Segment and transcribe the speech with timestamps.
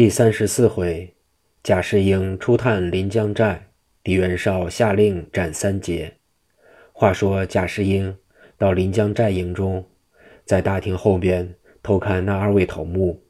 [0.00, 1.14] 第三十四回，
[1.62, 3.66] 贾世英初探临江寨，
[4.02, 6.14] 狄元绍下令斩三杰。
[6.90, 8.16] 话说贾世英
[8.56, 9.86] 到临江寨营中，
[10.46, 13.22] 在大厅后边偷看那二位头目。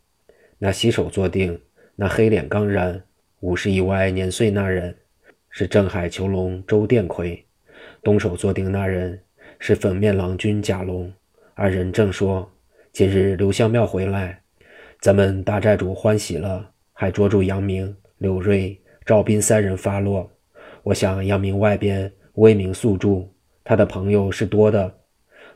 [0.59, 1.61] 那洗手坐定，
[1.97, 3.03] 那黑脸刚然，
[3.41, 4.97] 五十以外年岁那人，
[5.49, 7.47] 是镇海囚龙周殿魁；
[8.01, 9.21] 东手坐定那人，
[9.59, 11.13] 是粉面郎君贾龙。
[11.55, 12.49] 二人正说
[12.95, 14.41] ：“今日刘香庙回来。”
[15.01, 20.31] 咱们大寨主欢喜了，还捉住杨明、柳瑞、赵斌三人发落。
[20.83, 23.27] 我想杨明外边威名素著，
[23.65, 24.95] 他的朋友是多的，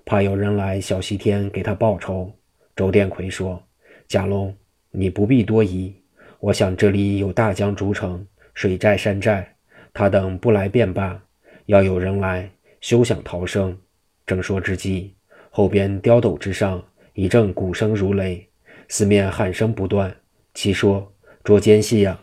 [0.06, 2.32] 怕有人来小西天给他报仇。
[2.74, 3.62] 周殿魁说
[4.08, 4.56] ：“贾龙，
[4.90, 5.94] 你不必多疑。
[6.40, 9.46] 我想这里有大江竹城、水寨、山寨，
[9.92, 11.22] 他等不来便罢。
[11.66, 12.50] 要有人来，
[12.80, 13.76] 休想逃生。”
[14.24, 15.14] 正说之际，
[15.50, 18.48] 后边碉斗之上一阵鼓声如雷。
[18.88, 20.14] 四面喊声不断，
[20.52, 22.18] 其说捉奸细呀！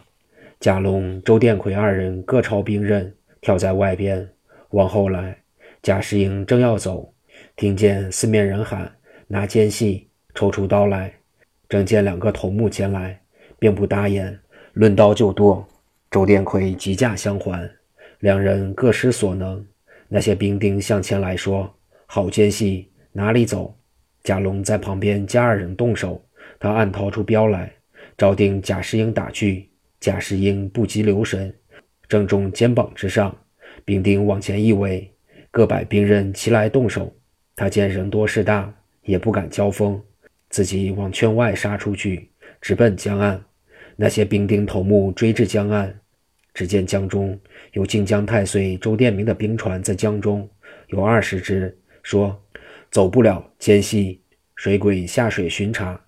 [0.60, 4.30] 贾龙、周殿魁二人各抄兵刃，跳在外边
[4.70, 5.38] 往后来。
[5.82, 7.12] 贾世英正要走，
[7.56, 8.92] 听见四面人喊
[9.28, 11.12] 拿奸细，抽出刀来。
[11.68, 13.20] 正见两个头目前来，
[13.58, 14.40] 并不答言，
[14.74, 15.68] 抡刀就剁。
[16.12, 17.68] 周殿魁急驾相还，
[18.20, 19.66] 两人各施所能。
[20.08, 21.74] 那些兵丁向前来说
[22.06, 23.76] ：“好奸细，哪里走？”
[24.24, 26.24] 贾龙在旁边加二人动手。
[26.62, 27.74] 他暗掏出镖来，
[28.16, 29.68] 照定贾世英打去。
[30.00, 31.52] 贾世英不及留神，
[32.08, 33.36] 正中肩膀之上。
[33.84, 35.12] 兵丁往前一围，
[35.50, 37.12] 各摆兵刃齐来动手。
[37.56, 40.00] 他见人多势大，也不敢交锋，
[40.50, 42.30] 自己往圈外杀出去，
[42.62, 43.44] 直奔江岸。
[43.96, 46.00] 那些兵丁头目追至江岸，
[46.54, 47.40] 只见江中
[47.74, 50.48] 有靖江太岁周殿明的兵船在江中，
[50.90, 52.40] 有二十只，说
[52.92, 54.22] 走不了，奸细
[54.56, 56.00] 水鬼下水巡查。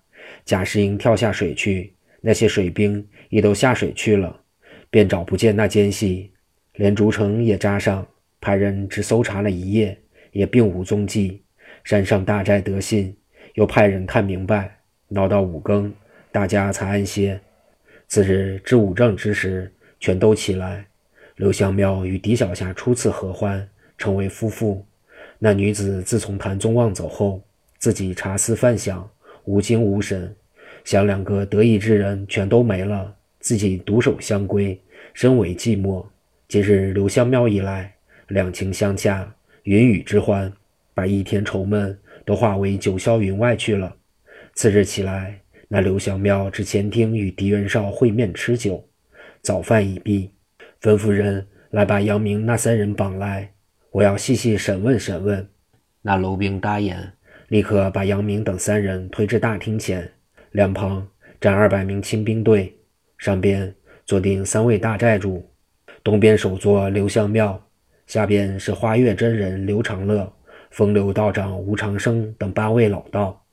[0.44, 4.40] 贾世英跳下水去，那些水兵也都下水去了，
[4.90, 6.30] 便找不见那奸细，
[6.74, 8.06] 连竹城也扎上，
[8.40, 9.98] 派人只搜查了一夜，
[10.32, 11.42] 也并无踪迹。
[11.82, 13.16] 山上大寨得信，
[13.54, 14.78] 又派人探明白，
[15.08, 15.92] 闹到五更，
[16.30, 17.40] 大家才安歇。
[18.06, 20.86] 次日至午正之时，全都起来。
[21.36, 23.66] 刘香庙与狄小霞初次合欢，
[23.96, 24.86] 成为夫妇。
[25.38, 27.42] 那女子自从谭宗旺走后，
[27.78, 29.10] 自己茶思饭想。
[29.44, 30.34] 无精无神，
[30.84, 34.80] 想两个得意之人全都没了，自己独守相归，
[35.12, 36.04] 身为寂寞。
[36.48, 37.94] 今日刘香庙一来，
[38.28, 39.34] 两情相洽，
[39.64, 40.50] 云雨之欢，
[40.94, 43.94] 把一天愁闷都化为九霄云外去了。
[44.54, 48.88] 次日起来，那刘香庙至前厅与狄元绍会面吃酒，
[49.42, 50.30] 早饭已毕，
[50.80, 53.52] 吩咐人来把杨明那三人绑来，
[53.90, 55.46] 我要细细审问审问。
[56.00, 57.12] 那楼兵答言。
[57.48, 60.10] 立刻把杨明等三人推至大厅前，
[60.52, 61.06] 两旁
[61.40, 62.74] 站二百名亲兵队，
[63.18, 63.74] 上边
[64.06, 65.46] 坐定三位大寨主，
[66.02, 67.62] 东边首座刘相庙，
[68.06, 70.32] 下边是花月真人刘长乐、
[70.70, 73.44] 风流道长吴长生等八位老道，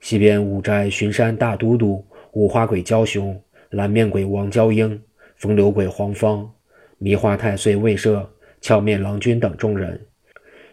[0.00, 3.40] 西边五寨巡山大都督五花鬼焦雄、
[3.70, 5.00] 蓝面鬼王娇英、
[5.36, 6.50] 风流鬼黄芳、
[6.98, 8.28] 迷花太岁魏社、
[8.60, 10.00] 俏面郎君等众人。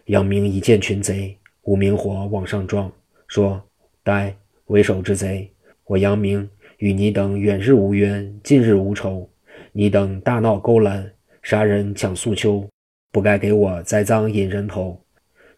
[0.06, 1.37] 杨明一见群贼。
[1.68, 2.90] 无名火往上撞，
[3.26, 3.62] 说
[4.02, 4.34] ：“呆，
[4.68, 5.52] 为首之贼！
[5.84, 6.48] 我杨明
[6.78, 9.28] 与你等远日无冤，近日无仇。
[9.72, 11.12] 你等大闹勾栏，
[11.42, 12.66] 杀人抢素秋，
[13.12, 14.98] 不该给我栽赃引人头。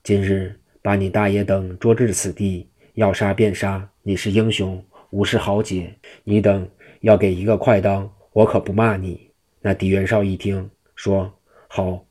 [0.03, 5.94] 今日把你大爷等捉至此地，要杀便杀，你是英雄，无是豪杰。
[6.25, 6.69] 你等
[7.03, 9.31] 要给一个快当，我可不骂你。”
[9.62, 11.32] 那狄元绍一听，说
[11.70, 12.04] ：“好，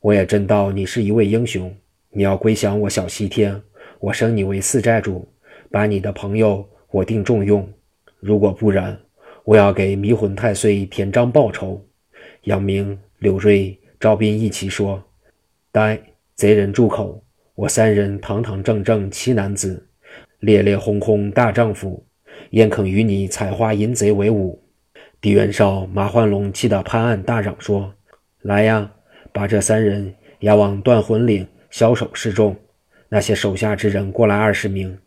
[0.00, 1.70] 我也真道你是一位英雄。”
[2.14, 3.58] 你要归降我小西天，
[3.98, 5.26] 我升你为四寨主，
[5.70, 7.66] 把你的朋友我定重用。
[8.20, 8.98] 如果不然，
[9.44, 11.82] 我要给迷魂太岁田章报仇。
[12.42, 15.02] 杨明、柳瑞、赵斌一齐说
[15.72, 15.98] ：“呆，
[16.34, 17.24] 贼人住口！
[17.54, 19.88] 我三人堂堂正正七男子，
[20.40, 22.04] 烈烈轰轰大丈夫，
[22.50, 24.62] 焉肯与你采花淫贼为伍？”
[25.22, 27.94] 狄元绍、马焕龙气得拍案大嚷说
[28.42, 28.92] ：“来呀，
[29.32, 32.54] 把这三人押往断魂岭！”枭首示众，
[33.08, 34.98] 那些手下之人过来二十名，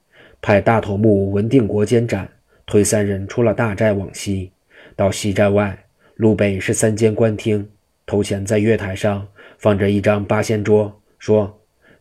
[0.41, 2.27] 派大头目文定国监斩，
[2.65, 4.51] 推三人出了大寨往西，
[4.95, 5.77] 到西寨外
[6.15, 7.69] 路北是三间官厅，
[8.07, 9.27] 头前在月台上
[9.59, 11.55] 放着一张八仙桌，说：“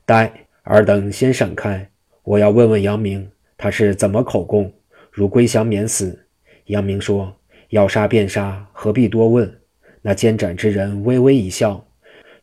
[0.07, 0.33] 呆，
[0.63, 1.87] 尔等先闪开，
[2.23, 4.73] 我要问问杨明，他是怎么口供？
[5.11, 6.19] 如归降免死。”
[6.67, 7.37] 杨明说
[7.69, 9.61] ：“要杀便杀，何必多问？”
[10.01, 11.87] 那监斩之人微微一笑，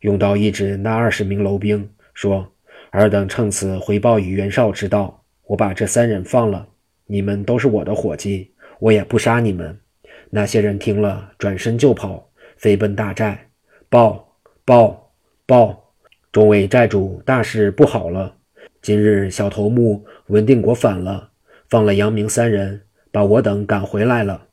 [0.02, 1.90] 用刀一指那二十名楼兵。
[2.14, 2.52] 说
[2.90, 6.68] ：“尔等趁此回报与袁绍之道，我把这三人放了，
[7.06, 9.78] 你们都是我的伙计，我也不杀你们。
[10.30, 13.48] 那些人听了，转身就跑，飞奔大寨，
[13.88, 15.12] 报报
[15.46, 15.94] 报！
[16.30, 18.36] 众位寨主，大事不好了！
[18.80, 21.30] 今日小头目文定国反了，
[21.68, 22.80] 放了杨明三人，
[23.10, 24.48] 把我等赶回来了。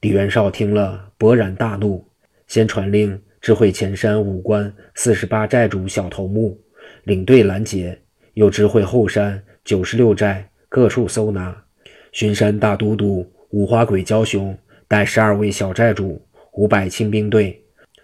[0.00, 2.06] 李元绍听了，勃然大怒，
[2.46, 6.60] 先传令智慧前山五关四十八寨主小头目，
[7.04, 7.96] 领队拦截；
[8.34, 11.56] 又知会后山九十六寨各处搜拿。
[12.12, 14.56] 巡山大都督五花鬼焦雄
[14.88, 16.20] 带十二位小寨主、
[16.52, 17.62] 五百清兵队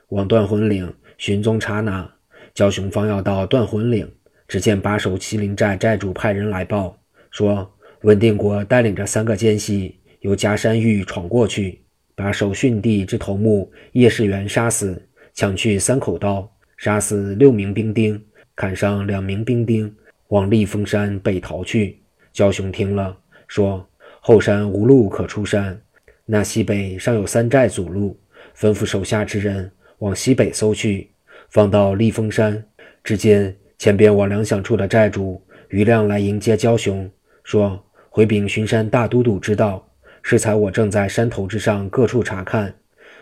[0.09, 2.11] 往断魂岭寻踪查拿。
[2.55, 4.11] 焦雄方要到断魂岭。
[4.49, 6.99] 只见把守麒麟寨寨主派人来报
[7.31, 11.85] 说，文定国带领着三个奸细由夹山峪闯过去，
[12.17, 15.01] 把守训地之头目叶世元杀死，
[15.35, 18.21] 抢去三口刀，杀死六名兵丁，
[18.61, 19.91] 砍伤两名兵丁，
[20.29, 21.99] 往立峰山北逃去。
[22.31, 23.17] 焦雄听了，
[23.49, 23.89] 说
[24.21, 25.81] ：“后山无路可出山，
[26.27, 28.21] 那西北尚有三寨阻路，
[28.55, 31.11] 吩咐手下之人往西北搜去，
[31.49, 32.63] 放到立峰山。
[33.03, 37.11] 只见。”前边我粮饷处的寨主余亮来迎接焦雄，
[37.43, 39.89] 说：“回禀巡山大都督知道，
[40.21, 42.75] 适才我正在山头之上各处查看，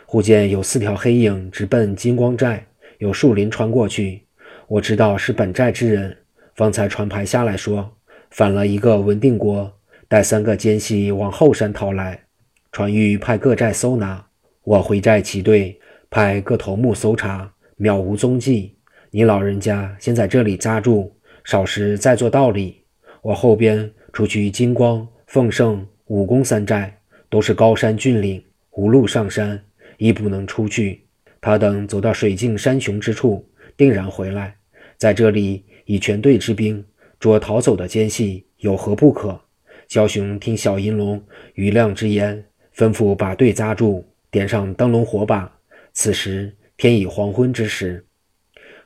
[0.05, 2.67] 忽见有四条黑影直奔金光寨，
[2.99, 4.25] 有树林穿过去。
[4.69, 6.15] 我知道是本寨之人，
[6.55, 7.97] 方才传牌下来说，
[8.31, 9.73] 反了一个文定国，
[10.09, 12.25] 带三个奸细往后山逃来，
[12.71, 14.27] 传谕派各寨搜拿。
[14.65, 15.81] 我回寨齐队，
[16.11, 18.77] 派各头目搜查，渺无踪迹。”
[19.11, 21.11] 你老人家先在这里扎住，
[21.45, 22.85] 少时再做道理。
[23.23, 26.95] 我后边出去金光、凤圣、武功三寨，
[27.31, 29.59] 都是高山峻岭，无路上山，
[29.97, 31.07] 亦不能出去。
[31.41, 34.57] 他等走到水静山穷之处，定然回来。
[34.99, 36.85] 在这里以全队之兵
[37.21, 39.41] 捉逃走的奸细，有何不可？
[39.87, 41.23] 焦雄听小银龙、
[41.55, 42.45] 余亮之言，
[42.77, 45.51] 吩咐把队扎住，点上灯笼火把。
[45.93, 48.05] 此时天已黄昏之时。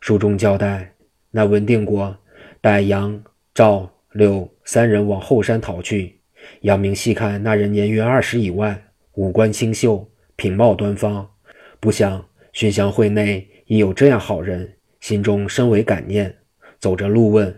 [0.00, 0.94] 书中交代，
[1.30, 2.16] 那文定国
[2.60, 3.24] 带杨、
[3.54, 6.20] 赵、柳三人往后山逃去。
[6.60, 8.84] 杨明细看那人年约二十以外，
[9.14, 11.28] 五官清秀，品貌端方，
[11.80, 16.34] 不想寻香会内已有这样好人，心中深为感念。
[16.78, 17.54] 走着路问：“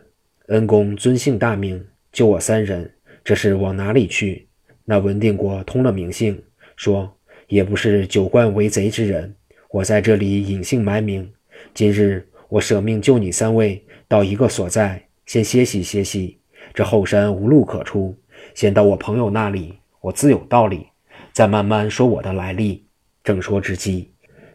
[0.48, 1.86] 恩公尊姓大名？
[2.10, 2.90] 救我三人，
[3.22, 4.48] 这是往哪里去？”
[4.84, 6.42] 那文定国通了名姓，
[6.74, 9.34] 说：“也不是酒罐为贼之人，
[9.70, 11.30] 我在这里隐姓埋名，
[11.72, 16.38] 今日。”我舍命救你三位，到一个所在先歇息歇息。
[16.72, 18.16] 这后山无路可出，
[18.54, 20.86] 先到我朋友那里，我自有道理。
[21.32, 22.86] 再慢慢说我的来历。
[23.24, 24.10] 正说之际，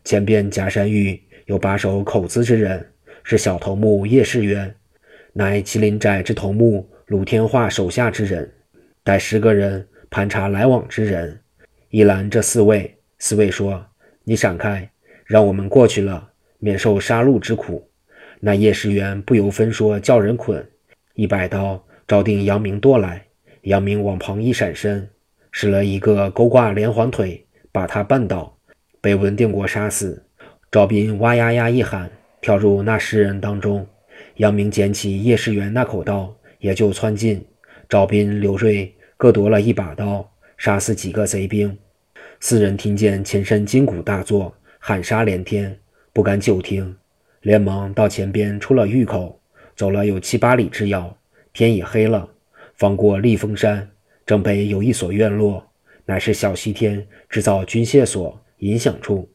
[0.05, 2.85] 前边假山峪有把守口子之人，
[3.23, 4.71] 是小头目叶世元，
[5.33, 8.53] 乃麒麟寨之头目鲁天化手下之人，
[9.03, 11.39] 带十个人盘查来往之人。
[11.89, 13.83] 一拦这四位，四位说
[14.23, 14.87] ：“你闪开，
[15.25, 16.29] 让我们过去了，
[16.59, 17.83] 免受杀戮之苦。”
[18.39, 20.63] 那叶世元不由分说叫人捆，
[21.15, 23.25] 一百刀照定杨明剁来。
[23.63, 25.09] 杨明往旁一闪身，
[25.51, 28.55] 使了一个勾挂连环腿，把他绊倒，
[29.01, 30.23] 被文定国杀死。
[30.71, 32.11] 赵斌哇呀呀一喊，
[32.41, 33.87] 跳入那十人当中。
[34.35, 37.43] 杨明捡起叶世元那口刀，也就窜进。
[37.87, 41.75] 赵斌、刘瑞各夺了一把刀，杀死几个贼兵。
[42.39, 45.75] 四人听见前身筋骨大作，喊杀连天，
[46.13, 46.95] 不敢久听。
[47.41, 49.41] 连忙到前边出了峪口，
[49.75, 51.17] 走了有七八里之遥，
[51.51, 52.29] 天已黑了。
[52.75, 53.89] 方过立峰山，
[54.23, 55.65] 正北有一所院落，
[56.05, 59.27] 乃是小西天制造军械所影响处。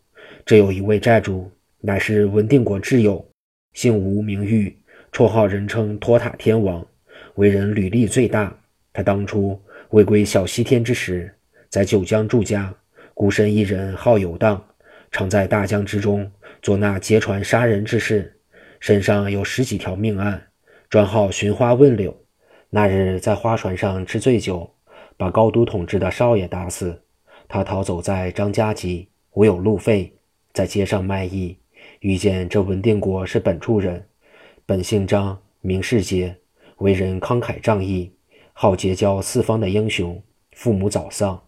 [0.47, 3.27] 这有一位寨主，乃是文定国挚友，
[3.73, 4.77] 姓吴名玉，
[5.11, 6.87] 绰号人称托塔天王，
[7.37, 8.55] 为人履历最大。
[8.93, 9.59] 他当初
[9.91, 11.35] 未归小西天之时，
[11.71, 12.75] 在九江住家，
[13.15, 14.63] 孤身一人好游荡，
[15.11, 16.31] 常在大江之中。
[16.61, 18.39] 做那劫船杀人之事，
[18.81, 20.49] 身上有十几条命案，
[20.91, 22.15] 专好寻花问柳。
[22.69, 24.75] 那日在花船上吃醉酒，
[25.17, 27.03] 把高都统治的少爷打死。
[27.49, 30.13] 他逃走在张家集，无有路费，
[30.55, 31.59] 在街上卖艺，
[32.01, 34.03] 遇见这文定国是本处人，
[34.65, 36.35] 本姓张，名世杰，
[36.79, 38.11] 为人慷慨仗义，
[38.55, 40.23] 好结交四方的英雄。
[40.53, 41.43] 父母早丧，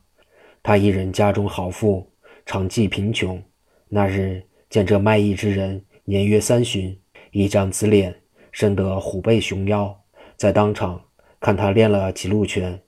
[0.63, 2.11] 他一人家中豪富，
[2.45, 3.43] 常济贫穷。
[3.89, 4.43] 那日。
[4.69, 6.99] 见这卖艺之人年约三旬，
[7.31, 8.13] 一张紫脸，
[8.51, 9.97] 生得虎背熊腰，
[10.37, 11.01] 在当场
[11.39, 12.79] 看他练了几路拳，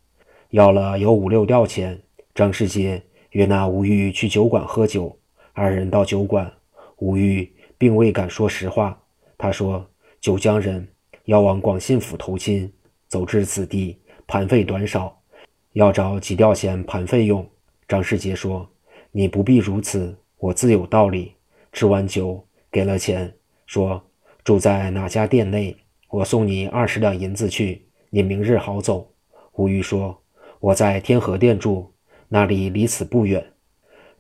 [0.50, 1.98] 要了有五六吊钱。
[2.34, 5.16] 张世杰约那吴玉去酒馆喝酒，
[5.58, 6.48] 二人到酒馆，
[6.98, 8.96] 吴玉并未敢说实话。
[9.36, 9.84] 他说
[10.22, 10.86] ：“九江人
[11.24, 12.72] 要往广信府投亲，
[13.08, 13.98] 走至此地，
[14.28, 15.20] 盘费短少，
[15.72, 17.44] 要找几吊钱盘费用。”
[17.88, 18.68] 张世杰说
[19.10, 21.34] ：“你不必如此，我自有道理。”
[21.72, 23.34] 吃完酒，给了钱，
[23.66, 24.00] 说
[24.44, 25.76] ：“住在哪家店内，
[26.08, 29.10] 我送你二十两银子去，你明日好走。”
[29.54, 30.22] 吴玉说
[30.60, 31.92] ：“我在天河店住，
[32.28, 33.44] 那里离此不远。”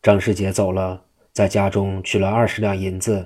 [0.02, 1.04] 张世杰走了，
[1.38, 3.24] 在家中取了二十两银子，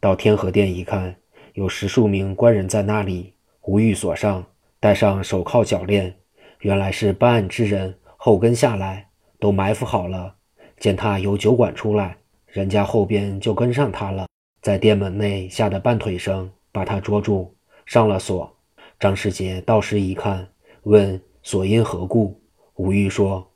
[0.00, 1.14] 到天河殿一看，
[1.52, 3.34] 有十数名官人在那里。
[3.66, 4.42] 吴玉锁上，
[4.80, 6.16] 戴上手铐脚链，
[6.60, 10.36] 原来是办案之人，后跟下来，都埋伏好了。
[10.78, 12.16] 见他由酒馆出来。
[12.46, 14.26] 人家后边就跟上他了，
[14.62, 18.50] 在店门内吓得半腿生，把他捉住，上了锁。
[18.98, 20.48] 张世杰到时一看，
[20.84, 22.40] 问锁因何故？
[22.76, 23.46] 吴玉说：“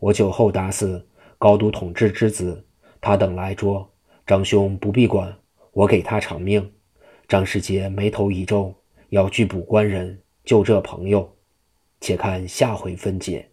[0.00, 2.64] 我酒后打死高都统治之子，
[3.00, 3.90] 他等来捉，
[4.26, 5.36] 张兄不必管，
[5.72, 6.72] 我给他偿命。”
[7.28, 8.74] 张世杰眉头一皱，
[9.10, 11.36] 要拒捕官人，救这朋友。
[12.00, 13.49] 且看下回分解。